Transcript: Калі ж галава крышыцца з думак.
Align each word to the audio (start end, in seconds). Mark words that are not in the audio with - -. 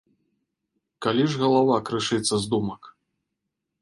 Калі 1.05 1.23
ж 1.33 1.41
галава 1.43 1.77
крышыцца 1.91 2.35
з 2.47 2.53
думак. 2.55 2.81